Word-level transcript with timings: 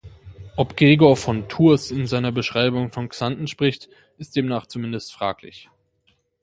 Ob 0.55 0.77
Gregor 0.77 1.15
von 1.15 1.47
Tours 1.47 1.91
in 1.91 2.07
seiner 2.07 2.31
Beschreibung 2.31 2.91
von 2.91 3.07
Xanten 3.07 3.45
spricht, 3.45 3.87
ist 4.17 4.35
demnach 4.35 4.65
zumindest 4.65 5.13
fraglich. 5.13 5.69